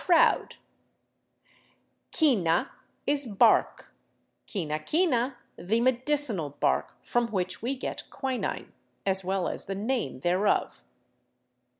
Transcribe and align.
crowd; 0.01 0.53
quina 2.17 2.55
is 3.05 3.27
bark, 3.27 3.93
quinaquina, 4.47 5.35
the 5.59 5.79
medicinal 5.79 6.49
bark 6.59 6.95
from 7.03 7.27
which 7.27 7.61
we 7.61 7.75
get 7.75 8.03
quinine, 8.09 8.73
as 9.05 9.23
well 9.23 9.47
as 9.47 9.65
the 9.65 9.75
name 9.75 10.19
thereof. 10.21 10.83